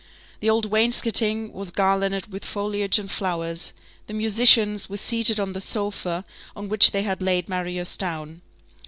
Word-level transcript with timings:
The 0.39 0.49
old 0.49 0.65
wainscoting 0.65 1.53
was 1.53 1.69
garlanded 1.69 2.31
with 2.33 2.43
foliage 2.43 2.97
and 2.97 3.11
flowers; 3.11 3.71
the 4.07 4.15
musicians 4.15 4.89
were 4.89 4.97
seated 4.97 5.39
on 5.39 5.53
the 5.53 5.61
sofa 5.61 6.25
on 6.55 6.69
which 6.69 6.89
they 6.89 7.03
had 7.03 7.21
laid 7.21 7.47
Marius 7.47 7.95
down. 7.97 8.41